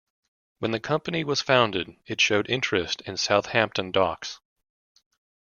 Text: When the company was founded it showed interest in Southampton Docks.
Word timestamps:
When 0.57 0.71
the 0.71 0.79
company 0.79 1.23
was 1.23 1.41
founded 1.43 1.95
it 2.07 2.19
showed 2.19 2.49
interest 2.49 3.01
in 3.01 3.17
Southampton 3.17 3.91
Docks. 3.91 4.39